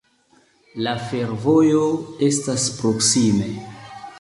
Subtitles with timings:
[0.85, 1.83] La fervojo
[2.29, 3.53] estas proksime.